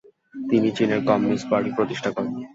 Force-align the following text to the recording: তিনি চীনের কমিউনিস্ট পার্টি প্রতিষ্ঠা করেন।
তিনি 0.35 0.67
চীনের 0.77 1.01
কমিউনিস্ট 1.07 1.47
পার্টি 1.51 1.69
প্রতিষ্ঠা 1.77 2.09
করেন। 2.15 2.33